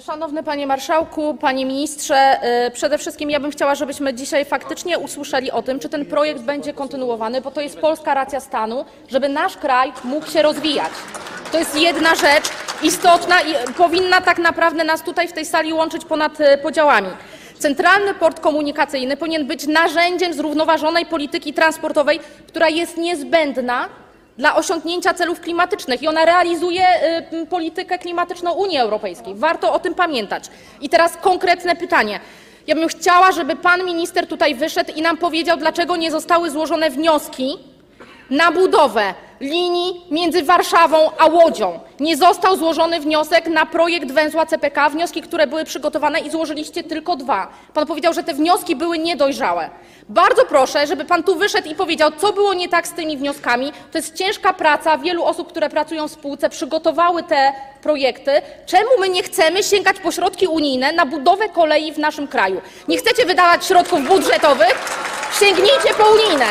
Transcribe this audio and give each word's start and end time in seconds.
Szanowny 0.00 0.42
Panie 0.42 0.66
Marszałku, 0.66 1.34
Panie 1.34 1.66
Ministrze, 1.66 2.16
e, 2.16 2.70
przede 2.70 2.98
wszystkim 2.98 3.30
ja 3.30 3.40
bym 3.40 3.50
chciała, 3.50 3.74
żebyśmy 3.74 4.14
dzisiaj 4.14 4.44
faktycznie 4.44 4.98
usłyszeli 4.98 5.50
o 5.50 5.62
tym, 5.62 5.78
czy 5.80 5.88
ten 5.88 6.06
projekt 6.06 6.42
będzie 6.42 6.72
kontynuowany, 6.72 7.40
bo 7.40 7.50
to 7.50 7.60
jest 7.60 7.78
polska 7.78 8.14
racja 8.14 8.40
stanu, 8.40 8.84
żeby 9.08 9.28
nasz 9.28 9.56
kraj 9.56 9.92
mógł 10.04 10.26
się 10.26 10.42
rozwijać. 10.42 10.90
To 11.52 11.58
jest 11.58 11.80
jedna 11.80 12.14
rzecz 12.14 12.50
istotna 12.82 13.40
i 13.40 13.72
powinna 13.76 14.20
tak 14.20 14.38
naprawdę 14.38 14.84
nas 14.84 15.02
tutaj 15.02 15.28
w 15.28 15.32
tej 15.32 15.46
sali 15.46 15.72
łączyć 15.72 16.04
ponad 16.04 16.40
e, 16.40 16.58
podziałami. 16.58 17.08
Centralny 17.58 18.14
port 18.14 18.40
komunikacyjny 18.40 19.16
powinien 19.16 19.46
być 19.46 19.66
narzędziem 19.66 20.34
zrównoważonej 20.34 21.06
polityki 21.06 21.52
transportowej, 21.52 22.20
która 22.46 22.68
jest 22.68 22.96
niezbędna 22.96 23.88
dla 24.38 24.56
osiągnięcia 24.56 25.14
celów 25.14 25.40
klimatycznych 25.40 26.02
i 26.02 26.08
ona 26.08 26.24
realizuje 26.24 26.86
y, 27.42 27.46
politykę 27.46 27.98
klimatyczną 27.98 28.52
Unii 28.52 28.78
Europejskiej. 28.78 29.34
Warto 29.34 29.72
o 29.72 29.78
tym 29.78 29.94
pamiętać. 29.94 30.44
I 30.80 30.88
teraz 30.88 31.16
konkretne 31.16 31.76
pytanie. 31.76 32.20
Ja 32.66 32.74
bym 32.74 32.88
chciała, 32.88 33.32
żeby 33.32 33.56
pan 33.56 33.84
minister 33.84 34.26
tutaj 34.26 34.54
wyszedł 34.54 34.92
i 34.96 35.02
nam 35.02 35.16
powiedział, 35.16 35.56
dlaczego 35.56 35.96
nie 35.96 36.10
zostały 36.10 36.50
złożone 36.50 36.90
wnioski 36.90 37.58
na 38.30 38.52
budowę 38.52 39.14
linii 39.40 40.06
między 40.10 40.42
Warszawą 40.42 41.10
a 41.18 41.26
Łodzią. 41.26 41.80
Nie 42.00 42.16
został 42.16 42.56
złożony 42.56 43.00
wniosek 43.00 43.46
na 43.46 43.66
projekt 43.66 44.12
węzła 44.12 44.46
CPK, 44.46 44.90
wnioski, 44.90 45.22
które 45.22 45.46
były 45.46 45.64
przygotowane 45.64 46.20
i 46.20 46.30
złożyliście 46.30 46.84
tylko 46.84 47.16
dwa. 47.16 47.48
Pan 47.74 47.86
powiedział, 47.86 48.14
że 48.14 48.22
te 48.22 48.34
wnioski 48.34 48.76
były 48.76 48.98
niedojrzałe. 48.98 49.70
Bardzo 50.08 50.44
proszę, 50.44 50.86
żeby 50.86 51.04
pan 51.04 51.22
tu 51.22 51.36
wyszedł 51.36 51.68
i 51.68 51.74
powiedział, 51.74 52.10
co 52.16 52.32
było 52.32 52.54
nie 52.54 52.68
tak 52.68 52.86
z 52.86 52.92
tymi 52.92 53.16
wnioskami. 53.16 53.72
To 53.92 53.98
jest 53.98 54.14
ciężka 54.14 54.52
praca 54.52 54.98
wielu 54.98 55.24
osób, 55.24 55.48
które 55.48 55.68
pracują 55.68 56.08
w 56.08 56.12
spółce, 56.12 56.50
przygotowały 56.50 57.22
te 57.22 57.52
projekty. 57.82 58.30
Czemu 58.66 58.88
my 59.00 59.08
nie 59.08 59.22
chcemy 59.22 59.62
sięgać 59.62 60.00
po 60.00 60.12
środki 60.12 60.46
unijne 60.46 60.92
na 60.92 61.06
budowę 61.06 61.48
kolei 61.48 61.92
w 61.92 61.98
naszym 61.98 62.28
kraju? 62.28 62.60
Nie 62.88 62.98
chcecie 62.98 63.26
wydawać 63.26 63.66
środków 63.66 64.08
budżetowych? 64.08 64.74
Sięgnijcie 65.40 65.94
po 65.98 66.04
unijne. 66.10 66.46